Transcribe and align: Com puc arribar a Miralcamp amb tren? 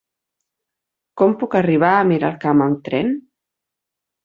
Com 1.21 1.35
puc 1.43 1.59
arribar 1.61 1.93
a 1.99 2.01
Miralcamp 2.13 2.67
amb 2.69 2.83
tren? 2.91 3.15